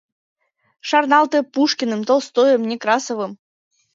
[0.87, 3.31] Шарналте Пушкиным, Толстойым, Некрасовым...